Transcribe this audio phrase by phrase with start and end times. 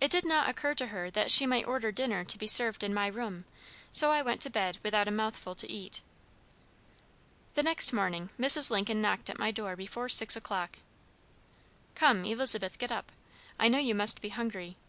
[0.00, 2.92] It did not occur to her that she might order dinner to be served in
[2.92, 3.44] my room,
[3.92, 6.00] so I went to bed without a mouthful to eat.
[7.54, 8.72] The next morning Mrs.
[8.72, 10.80] Lincoln knocked at my door before six o'clock:
[11.94, 13.12] "Come, Elizabeth, get up,
[13.56, 14.76] I know you must be hungry.